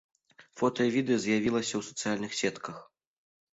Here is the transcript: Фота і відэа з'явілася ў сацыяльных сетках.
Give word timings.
Фота 0.61 0.87
і 0.89 0.91
відэа 0.95 1.17
з'явілася 1.27 1.71
ў 1.77 1.81
сацыяльных 1.91 2.31
сетках. 2.41 2.83